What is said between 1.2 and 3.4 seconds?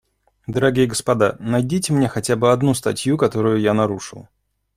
найдите мне хотя бы одну статью,